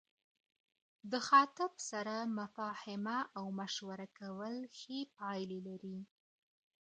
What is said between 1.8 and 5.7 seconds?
سره مفاهمه او مشوره کول ښې پايلي